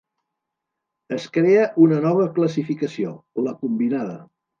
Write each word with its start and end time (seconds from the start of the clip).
Es 1.17 1.27
crea 1.35 1.67
una 1.83 1.99
nova 2.05 2.25
classificació: 2.39 3.13
la 3.49 3.55
combinada. 3.65 4.17